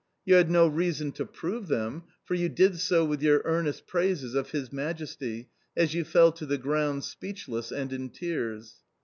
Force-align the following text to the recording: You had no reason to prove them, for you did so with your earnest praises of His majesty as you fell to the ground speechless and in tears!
You 0.25 0.33
had 0.33 0.49
no 0.49 0.65
reason 0.65 1.11
to 1.11 1.27
prove 1.27 1.67
them, 1.67 2.05
for 2.25 2.33
you 2.33 2.49
did 2.49 2.79
so 2.79 3.05
with 3.05 3.21
your 3.21 3.43
earnest 3.45 3.85
praises 3.85 4.33
of 4.33 4.49
His 4.49 4.73
majesty 4.73 5.49
as 5.77 5.93
you 5.93 6.03
fell 6.03 6.31
to 6.31 6.45
the 6.47 6.57
ground 6.57 7.03
speechless 7.03 7.71
and 7.71 7.93
in 7.93 8.09
tears! 8.09 8.77